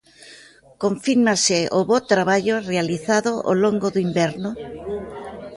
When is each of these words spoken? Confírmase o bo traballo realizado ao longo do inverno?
Confírmase 0.83 1.59
o 1.77 1.79
bo 1.89 1.97
traballo 2.11 2.55
realizado 2.71 3.31
ao 3.47 3.55
longo 3.63 3.87
do 3.93 3.99
inverno? 4.07 4.49